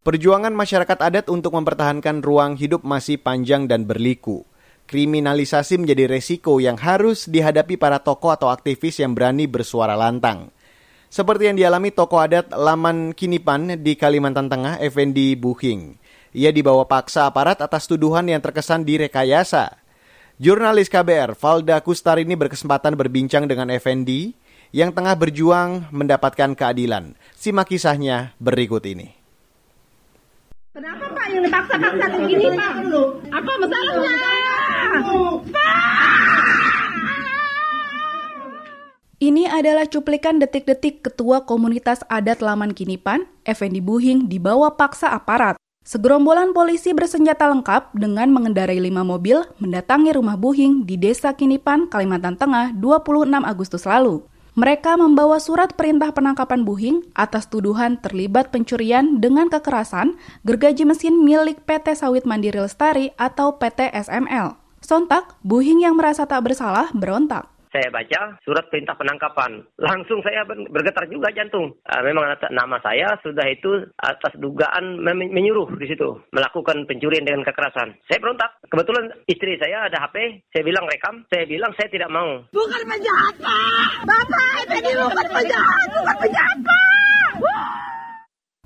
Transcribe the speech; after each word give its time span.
Perjuangan 0.00 0.56
masyarakat 0.56 0.96
adat 0.96 1.28
untuk 1.28 1.52
mempertahankan 1.52 2.24
ruang 2.24 2.56
hidup 2.56 2.80
masih 2.88 3.20
panjang 3.20 3.68
dan 3.68 3.84
berliku. 3.84 4.48
Kriminalisasi 4.88 5.76
menjadi 5.76 6.08
resiko 6.08 6.56
yang 6.56 6.80
harus 6.80 7.28
dihadapi 7.28 7.76
para 7.76 8.00
tokoh 8.00 8.32
atau 8.32 8.48
aktivis 8.48 8.96
yang 8.96 9.12
berani 9.12 9.44
bersuara 9.44 9.92
lantang. 10.00 10.48
Seperti 11.12 11.52
yang 11.52 11.60
dialami 11.60 11.92
tokoh 11.92 12.16
adat 12.16 12.48
Laman 12.48 13.12
Kinipan 13.12 13.76
di 13.84 13.92
Kalimantan 13.92 14.48
Tengah, 14.48 14.80
Effendi 14.80 15.36
Buhing. 15.36 16.00
Ia 16.32 16.48
dibawa 16.48 16.88
paksa 16.88 17.28
aparat 17.28 17.60
atas 17.60 17.84
tuduhan 17.84 18.24
yang 18.24 18.40
terkesan 18.40 18.88
direkayasa. 18.88 19.84
Jurnalis 20.40 20.88
KBR 20.88 21.36
Valda 21.36 21.84
Kustarini 21.84 22.40
berkesempatan 22.40 22.96
berbincang 22.96 23.44
dengan 23.44 23.68
Effendi 23.68 24.32
yang 24.72 24.96
tengah 24.96 25.12
berjuang 25.12 25.92
mendapatkan 25.92 26.56
keadilan. 26.56 27.20
Simak 27.36 27.68
kisahnya 27.68 28.32
berikut 28.40 28.80
ini. 28.88 29.19
Kenapa 30.80 31.12
Pak 31.12 31.26
yang 31.28 31.44
dipaksa-paksa 31.44 32.06
begini 32.16 32.56
Pak? 32.56 32.72
Apa 33.36 33.52
masalahnya? 33.60 34.12
Ini 39.20 39.44
adalah 39.52 39.84
cuplikan 39.84 40.40
detik-detik 40.40 41.04
Ketua 41.04 41.44
Komunitas 41.44 42.00
Adat 42.08 42.40
Laman 42.40 42.72
Kinipan, 42.72 43.28
Effendi 43.44 43.84
Buhing, 43.84 44.24
dibawa 44.24 44.72
paksa 44.72 45.12
aparat. 45.12 45.60
Segerombolan 45.84 46.56
polisi 46.56 46.96
bersenjata 46.96 47.44
lengkap 47.52 47.92
dengan 47.92 48.32
mengendarai 48.32 48.80
lima 48.80 49.04
mobil 49.04 49.44
mendatangi 49.60 50.16
rumah 50.16 50.40
Buhing 50.40 50.88
di 50.88 50.96
Desa 50.96 51.36
Kinipan, 51.36 51.92
Kalimantan 51.92 52.40
Tengah 52.40 52.72
26 52.72 53.28
Agustus 53.44 53.84
lalu. 53.84 54.24
Mereka 54.60 55.00
membawa 55.00 55.40
surat 55.40 55.72
perintah 55.72 56.12
penangkapan 56.12 56.68
Buhing 56.68 57.08
atas 57.16 57.48
tuduhan 57.48 57.96
terlibat 57.96 58.52
pencurian 58.52 59.16
dengan 59.16 59.48
kekerasan 59.48 60.20
gergaji 60.44 60.84
mesin 60.84 61.16
milik 61.24 61.64
PT 61.64 61.96
Sawit 61.96 62.28
Mandiri 62.28 62.60
Lestari 62.60 63.08
atau 63.16 63.56
PT 63.56 63.88
SML. 63.88 64.60
Sontak, 64.84 65.40
Buhing 65.40 65.80
yang 65.80 65.96
merasa 65.96 66.28
tak 66.28 66.44
bersalah 66.44 66.92
berontak 66.92 67.48
saya 67.70 67.88
baca 67.88 68.36
surat 68.42 68.66
perintah 68.68 68.98
penangkapan. 68.98 69.62
Langsung 69.78 70.20
saya 70.26 70.42
bergetar 70.46 71.06
juga 71.06 71.30
jantung. 71.30 71.72
Uh, 71.86 72.02
memang 72.02 72.26
nama 72.50 72.76
saya 72.82 73.14
sudah 73.22 73.46
itu 73.46 73.86
atas 74.02 74.34
dugaan 74.42 75.00
menyuruh 75.06 75.70
di 75.78 75.86
situ 75.86 76.18
melakukan 76.34 76.84
pencurian 76.84 77.24
dengan 77.26 77.46
kekerasan. 77.46 77.94
Saya 78.10 78.18
berontak. 78.18 78.50
Kebetulan 78.70 79.10
istri 79.26 79.58
saya 79.58 79.90
ada 79.90 79.98
HP, 80.06 80.46
saya 80.54 80.62
bilang 80.62 80.86
rekam, 80.86 81.26
saya 81.30 81.46
bilang 81.46 81.72
saya 81.74 81.88
tidak 81.90 82.10
mau. 82.10 82.42
Bukan 82.54 82.82
penjahat, 82.86 83.34
Pak. 83.38 83.90
Bapak, 84.06 84.54
ini 84.78 84.92
bukan 84.94 85.26
penjahat, 85.30 85.88
bukan 85.90 86.16
penjahat, 86.22 86.58
Pak. 86.62 86.90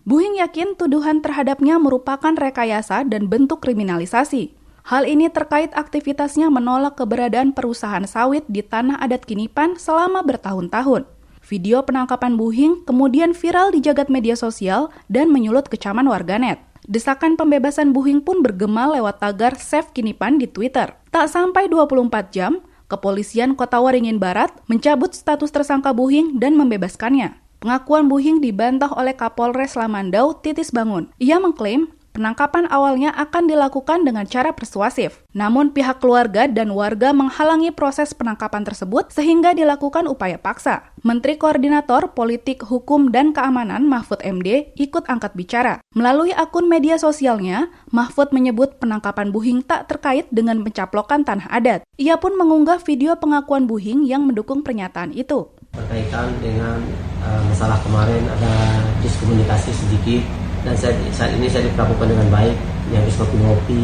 Buhing 0.05 0.36
yakin 0.36 0.77
tuduhan 0.77 1.24
terhadapnya 1.24 1.80
merupakan 1.80 2.36
rekayasa 2.36 3.08
dan 3.08 3.33
bentuk 3.33 3.64
kriminalisasi. 3.64 4.64
Hal 4.84 5.08
ini 5.08 5.32
terkait 5.32 5.72
aktivitasnya 5.72 6.52
menolak 6.52 7.00
keberadaan 7.00 7.56
perusahaan 7.56 8.04
sawit 8.04 8.44
di 8.52 8.60
tanah 8.60 9.00
adat 9.00 9.24
Kinipan 9.24 9.80
selama 9.80 10.20
bertahun-tahun. 10.20 11.08
Video 11.40 11.80
penangkapan 11.88 12.36
Buhing 12.36 12.84
kemudian 12.84 13.32
viral 13.32 13.72
di 13.72 13.80
jagat 13.80 14.12
media 14.12 14.36
sosial 14.36 14.92
dan 15.08 15.32
menyulut 15.32 15.72
kecaman 15.72 16.05
warganet. 16.05 16.60
Desakan 16.84 17.40
pembebasan 17.40 17.96
Buhing 17.96 18.20
pun 18.20 18.44
bergema 18.44 18.84
lewat 18.92 19.24
tagar 19.24 19.56
Save 19.56 19.88
Kinipan 19.96 20.36
di 20.36 20.44
Twitter. 20.44 20.92
Tak 21.08 21.32
sampai 21.32 21.64
24 21.72 22.28
jam, 22.28 22.60
kepolisian 22.84 23.56
Kota 23.56 23.80
Waringin 23.80 24.20
Barat 24.20 24.52
mencabut 24.68 25.16
status 25.16 25.48
tersangka 25.48 25.96
Buhing 25.96 26.36
dan 26.36 26.60
membebaskannya. 26.60 27.40
Pengakuan 27.64 28.12
Buhing 28.12 28.44
dibantah 28.44 28.92
oleh 28.92 29.16
Kapolres 29.16 29.80
Lamandau 29.80 30.36
Titis 30.36 30.68
Bangun. 30.68 31.08
Ia 31.16 31.40
mengklaim 31.40 31.88
Penangkapan 32.15 32.70
awalnya 32.70 33.11
akan 33.11 33.51
dilakukan 33.51 34.07
dengan 34.07 34.23
cara 34.23 34.55
persuasif, 34.55 35.27
namun 35.34 35.75
pihak 35.75 35.98
keluarga 35.98 36.47
dan 36.47 36.70
warga 36.70 37.11
menghalangi 37.11 37.75
proses 37.75 38.15
penangkapan 38.15 38.62
tersebut 38.62 39.11
sehingga 39.11 39.51
dilakukan 39.51 40.07
upaya 40.07 40.39
paksa. 40.39 40.95
Menteri 41.03 41.35
Koordinator 41.35 42.14
Politik 42.14 42.63
Hukum 42.70 43.11
dan 43.11 43.35
Keamanan 43.35 43.91
Mahfud 43.91 44.23
MD 44.23 44.70
ikut 44.79 45.11
angkat 45.11 45.35
bicara. 45.35 45.83
Melalui 45.91 46.30
akun 46.30 46.70
media 46.70 47.03
sosialnya, 47.03 47.74
Mahfud 47.91 48.30
menyebut 48.30 48.79
penangkapan 48.79 49.35
Buhing 49.35 49.67
tak 49.67 49.91
terkait 49.91 50.30
dengan 50.30 50.63
pencaplokan 50.63 51.27
tanah 51.27 51.51
adat. 51.51 51.83
Ia 51.98 52.14
pun 52.23 52.39
mengunggah 52.39 52.79
video 52.86 53.19
pengakuan 53.19 53.67
Buhing 53.67 54.07
yang 54.07 54.23
mendukung 54.23 54.63
pernyataan 54.63 55.11
itu. 55.19 55.51
Berkaitan 55.74 56.30
dengan 56.39 56.79
uh, 57.27 57.42
masalah 57.51 57.83
kemarin 57.83 58.23
ada 58.23 58.55
diskomunikasi 59.03 59.74
sedikit 59.74 60.43
dan 60.64 60.75
saya, 60.75 60.97
saat 61.13 61.30
ini 61.36 61.47
saya 61.47 61.69
diperlakukan 61.69 62.08
dengan 62.08 62.29
baik. 62.33 62.57
Yang 62.92 63.02
bisa 63.08 63.17
ngopi-ngopi 63.25 63.83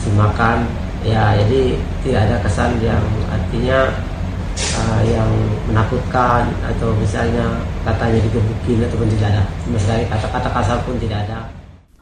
kasih 0.00 0.16
makan. 0.16 0.58
Ya 1.00 1.32
jadi 1.36 1.80
tidak 2.04 2.20
ada 2.28 2.36
kesan 2.44 2.76
yang 2.84 3.00
artinya 3.32 3.88
uh, 4.80 5.00
yang 5.04 5.30
menakutkan 5.68 6.48
atau 6.64 6.92
misalnya 6.96 7.44
katanya 7.84 8.20
digebukin 8.24 8.84
ataupun 8.84 9.08
tidak 9.16 9.28
ada. 9.36 9.42
Sekali 9.80 10.04
kata-kata 10.08 10.48
kasar 10.52 10.78
pun 10.84 10.96
tidak 11.00 11.24
ada. 11.28 11.48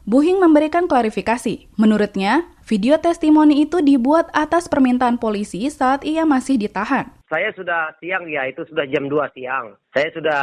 Buhing 0.08 0.40
memberikan 0.40 0.88
klarifikasi. 0.88 1.68
Menurutnya, 1.76 2.48
video 2.68 3.00
testimoni 3.00 3.64
itu 3.64 3.80
dibuat 3.80 4.28
atas 4.36 4.68
permintaan 4.68 5.16
polisi 5.16 5.64
saat 5.72 6.04
ia 6.04 6.28
masih 6.28 6.60
ditahan. 6.60 7.08
Saya 7.28 7.52
sudah 7.56 7.92
siang 8.00 8.24
ya, 8.28 8.44
itu 8.48 8.64
sudah 8.68 8.84
jam 8.88 9.08
2 9.08 9.36
siang. 9.36 9.76
Saya 9.92 10.08
sudah 10.12 10.42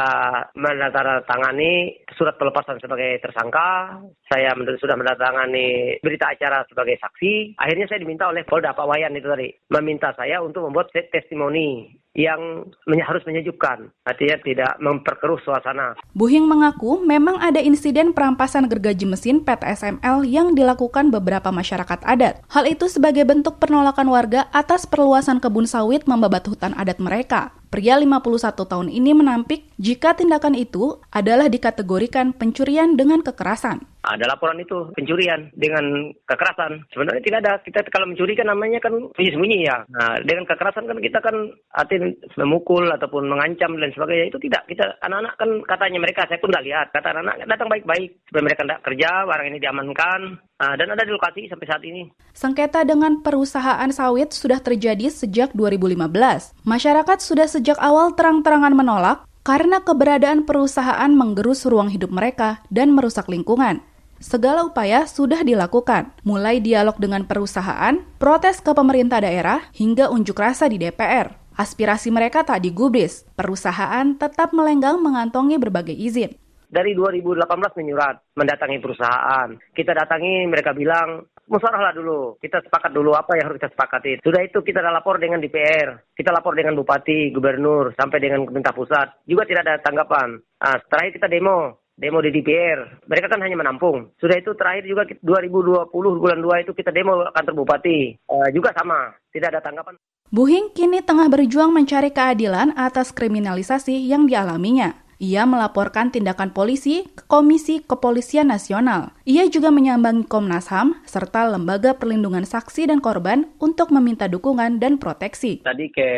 menandatangani 0.58 2.02
surat 2.18 2.38
pelepasan 2.38 2.82
sebagai 2.82 3.22
tersangka. 3.22 4.02
Saya 4.30 4.54
sudah 4.58 4.98
menandatangani 4.98 5.98
berita 6.02 6.34
acara 6.34 6.66
sebagai 6.70 6.98
saksi. 7.02 7.58
Akhirnya 7.58 7.90
saya 7.90 8.02
diminta 8.02 8.30
oleh 8.30 8.46
Polda 8.46 8.74
Pak 8.74 8.86
Wayan 8.86 9.18
itu 9.18 9.26
tadi. 9.26 9.50
Meminta 9.74 10.14
saya 10.14 10.42
untuk 10.46 10.70
membuat 10.70 10.94
testimoni 10.94 11.90
yang 12.16 12.70
harus 12.86 13.26
menyejukkan. 13.28 13.92
Artinya 14.06 14.38
tidak 14.46 14.72
memperkeruh 14.78 15.42
suasana. 15.42 15.98
Buhing 16.14 16.46
mengaku 16.46 17.02
memang 17.02 17.42
ada 17.42 17.60
insiden 17.60 18.14
perampasan 18.14 18.70
gergaji 18.70 19.10
mesin 19.10 19.42
PT 19.42 19.68
SML 19.68 20.22
yang 20.24 20.54
dilakukan 20.54 21.10
beberapa 21.12 21.50
masyarakat 21.50 22.06
adat. 22.16 22.40
Hal 22.48 22.64
itu 22.72 22.88
sebagai 22.88 23.28
bentuk 23.28 23.60
penolakan 23.60 24.08
warga 24.08 24.48
atas 24.56 24.88
perluasan 24.88 25.44
kebun 25.44 25.68
sawit 25.68 26.08
membabat 26.08 26.48
hutan 26.48 26.72
adat 26.80 27.04
mereka. 27.04 27.52
Pria 27.68 28.00
51 28.00 28.56
tahun 28.56 28.88
ini 28.88 29.12
menampik 29.12 29.68
jika 29.76 30.16
tindakan 30.16 30.56
itu 30.56 31.04
adalah 31.12 31.52
dikategorikan 31.52 32.32
pencurian 32.32 32.96
dengan 32.96 33.20
kekerasan. 33.20 33.84
Ada 34.06 34.38
laporan 34.38 34.62
itu 34.62 34.94
pencurian 34.94 35.50
dengan 35.58 36.14
kekerasan. 36.30 36.86
Sebenarnya 36.94 37.24
tidak 37.26 37.40
ada. 37.42 37.54
Kita 37.66 37.80
kalau 37.90 38.08
mencuri 38.10 38.38
kan 38.38 38.48
namanya 38.48 38.80
kan 38.80 38.94
sembunyi-sembunyi 38.94 39.60
ya. 39.66 39.78
Nah, 39.90 40.22
dengan 40.22 40.46
kekerasan 40.46 40.86
kan 40.86 40.98
kita 41.02 41.20
kan 41.20 41.36
arti 41.74 41.96
memukul 42.38 42.86
ataupun 42.94 43.26
mengancam 43.26 43.74
dan 43.82 43.90
sebagainya 43.92 44.30
itu 44.30 44.40
tidak. 44.46 44.64
Kita 44.70 45.02
anak-anak 45.02 45.34
kan 45.42 45.50
katanya 45.66 46.00
mereka 46.02 46.30
saya 46.30 46.38
pun 46.38 46.54
tidak 46.54 46.66
lihat. 46.70 46.88
Kata 46.94 47.08
anak-anak 47.12 47.50
datang 47.50 47.70
baik-baik 47.74 48.10
supaya 48.30 48.44
mereka 48.46 48.62
tidak 48.64 48.82
kerja, 48.86 49.10
barang 49.26 49.48
ini 49.50 49.58
diamankan. 49.58 50.22
Nah, 50.56 50.74
dan 50.80 50.88
ada 50.88 51.04
di 51.04 51.12
lokasi 51.12 51.52
sampai 51.52 51.68
saat 51.68 51.84
ini. 51.84 52.08
Sengketa 52.32 52.88
dengan 52.88 53.20
perusahaan 53.20 53.92
sawit 53.92 54.32
sudah 54.32 54.64
terjadi 54.64 55.12
sejak 55.12 55.52
2015. 55.52 56.56
Masyarakat 56.64 57.18
sudah 57.20 57.48
sejak 57.50 57.76
awal 57.84 58.16
terang-terangan 58.16 58.72
menolak 58.72 59.28
karena 59.46 59.84
keberadaan 59.84 60.48
perusahaan 60.50 61.12
menggerus 61.14 61.70
ruang 61.70 61.94
hidup 61.94 62.10
mereka 62.10 62.66
dan 62.74 62.96
merusak 62.96 63.30
lingkungan. 63.30 63.84
Segala 64.24 64.64
upaya 64.64 65.04
sudah 65.06 65.44
dilakukan, 65.44 66.16
mulai 66.24 66.64
dialog 66.64 66.96
dengan 66.96 67.28
perusahaan, 67.28 68.00
protes 68.16 68.64
ke 68.64 68.72
pemerintah 68.72 69.20
daerah, 69.20 69.68
hingga 69.76 70.08
unjuk 70.08 70.40
rasa 70.40 70.72
di 70.72 70.80
DPR. 70.80 71.36
Aspirasi 71.56 72.12
mereka 72.12 72.44
tak 72.44 72.64
digubris, 72.64 73.28
perusahaan 73.36 74.16
tetap 74.16 74.56
melenggang 74.56 75.00
mengantongi 75.04 75.60
berbagai 75.60 75.96
izin. 75.96 76.32
Dari 76.68 76.92
2018 76.92 77.48
menyurat, 77.80 78.16
mendatangi 78.36 78.84
perusahaan. 78.84 79.50
Kita 79.72 79.92
datangi, 79.96 80.44
mereka 80.48 80.76
bilang, 80.76 81.24
musyawarah 81.48 81.94
dulu. 81.96 82.36
Kita 82.42 82.60
sepakat 82.66 82.92
dulu 82.92 83.16
apa 83.16 83.38
yang 83.38 83.48
harus 83.48 83.62
kita 83.62 83.72
sepakati. 83.72 84.20
Sudah 84.20 84.42
itu 84.44 84.60
kita 84.60 84.82
lapor 84.84 85.22
dengan 85.22 85.40
DPR. 85.40 86.12
Kita 86.12 86.34
lapor 86.34 86.58
dengan 86.58 86.76
Bupati, 86.76 87.32
Gubernur, 87.32 87.94
sampai 87.96 88.20
dengan 88.20 88.44
pemerintah 88.44 88.76
pusat. 88.76 89.08
Juga 89.24 89.46
tidak 89.48 89.64
ada 89.64 89.76
tanggapan. 89.80 90.36
Nah, 90.42 90.78
terakhir 90.90 91.22
kita 91.22 91.28
demo 91.30 91.85
demo 91.96 92.20
di 92.20 92.32
DPR. 92.32 93.08
Mereka 93.08 93.32
kan 93.32 93.40
hanya 93.42 93.56
menampung. 93.56 94.12
Sudah 94.20 94.36
itu 94.36 94.52
terakhir 94.56 94.84
juga 94.84 95.08
2020 95.24 95.92
bulan 96.22 96.40
2 96.44 96.64
itu 96.68 96.72
kita 96.76 96.92
demo 96.92 97.24
kantor 97.32 97.54
bupati. 97.64 98.20
Uh, 98.28 98.48
juga 98.52 98.76
sama, 98.76 99.16
tidak 99.32 99.56
ada 99.56 99.64
tanggapan. 99.64 99.96
Buhing 100.34 100.76
kini 100.76 101.00
tengah 101.00 101.32
berjuang 101.32 101.72
mencari 101.72 102.12
keadilan 102.12 102.76
atas 102.76 103.16
kriminalisasi 103.16 104.10
yang 104.10 104.28
dialaminya. 104.28 105.05
Ia 105.20 105.48
melaporkan 105.48 106.12
tindakan 106.12 106.52
polisi 106.52 107.08
ke 107.08 107.24
Komisi 107.32 107.80
Kepolisian 107.80 108.52
Nasional. 108.52 109.16
Ia 109.24 109.48
juga 109.48 109.72
menyambangi 109.72 110.28
Komnas 110.28 110.68
HAM 110.68 111.08
serta 111.08 111.48
Lembaga 111.48 111.96
Perlindungan 111.96 112.44
Saksi 112.44 112.92
dan 112.92 113.00
Korban 113.00 113.48
untuk 113.64 113.96
meminta 113.96 114.28
dukungan 114.28 114.76
dan 114.84 115.00
proteksi. 115.00 115.64
Tadi 115.64 115.88
ke 115.88 116.10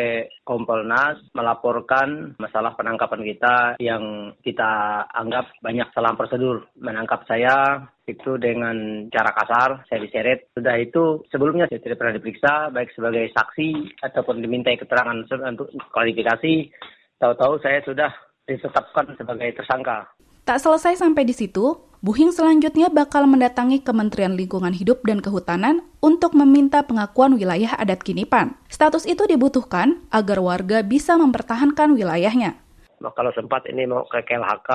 Kompolnas 0.41 1.21
melaporkan 1.37 2.33
masalah 2.41 2.73
penangkapan 2.73 3.21
kita 3.21 3.55
yang 3.77 4.33
kita 4.41 5.03
anggap 5.13 5.53
banyak 5.61 5.85
salah 5.93 6.17
prosedur. 6.17 6.65
Menangkap 6.79 7.21
saya 7.29 7.85
itu 8.07 8.39
dengan 8.39 9.05
cara 9.11 9.35
kasar, 9.35 9.83
saya 9.85 9.99
diseret. 10.01 10.47
Sudah 10.55 10.79
itu 10.79 11.21
sebelumnya 11.29 11.67
saya 11.67 11.83
tidak 11.83 11.99
pernah 11.99 12.15
diperiksa, 12.15 12.71
baik 12.71 12.89
sebagai 12.95 13.29
saksi 13.35 14.01
ataupun 14.01 14.41
dimintai 14.41 14.79
keterangan 14.79 15.27
untuk 15.53 15.69
kualifikasi. 15.91 16.71
Tahu-tahu 17.17 17.59
saya 17.59 17.81
sudah 17.83 18.13
ditetapkan 18.47 19.13
sebagai 19.19 19.53
tersangka. 19.59 20.07
Tak 20.47 20.63
selesai 20.63 21.03
sampai 21.03 21.27
di 21.27 21.35
situ, 21.35 21.75
Buhing 21.97 22.29
selanjutnya 22.29 22.93
bakal 22.93 23.25
mendatangi 23.25 23.81
Kementerian 23.81 24.37
Lingkungan 24.37 24.69
Hidup 24.69 25.01
dan 25.01 25.17
Kehutanan 25.17 25.81
untuk 25.97 26.37
meminta 26.37 26.85
pengakuan 26.85 27.33
wilayah 27.33 27.73
adat 27.73 28.05
Kinipan. 28.05 28.53
Status 28.69 29.09
itu 29.09 29.25
dibutuhkan 29.25 30.05
agar 30.13 30.37
warga 30.37 30.85
bisa 30.85 31.17
mempertahankan 31.17 31.97
wilayahnya. 31.97 32.53
Kalau 33.01 33.33
sempat 33.33 33.65
ini 33.65 33.89
mau 33.89 34.05
ke 34.05 34.21
KLHK, 34.23 34.69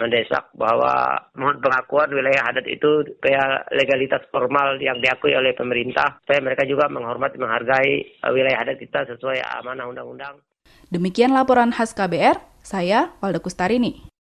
mendesak 0.00 0.48
bahwa 0.56 1.12
mohon 1.36 1.60
pengakuan 1.60 2.08
wilayah 2.08 2.48
adat 2.48 2.66
itu 2.72 3.04
supaya 3.04 3.62
legalitas 3.70 4.24
formal 4.32 4.80
yang 4.80 4.96
diakui 5.04 5.36
oleh 5.36 5.52
pemerintah, 5.52 6.18
supaya 6.24 6.40
mereka 6.40 6.64
juga 6.64 6.88
menghormati, 6.88 7.36
menghargai 7.36 8.24
wilayah 8.32 8.64
adat 8.64 8.80
kita 8.80 9.06
sesuai 9.12 9.44
amanah 9.60 9.92
undang-undang. 9.92 10.40
Demikian 10.94 11.34
laporan 11.34 11.74
khas 11.74 11.90
KBR, 11.90 12.38
saya 12.62 13.10
Walda 13.18 13.42
Kustarini. 13.42 14.13